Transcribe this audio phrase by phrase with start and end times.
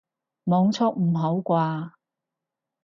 [0.45, 1.91] 網速唔好啩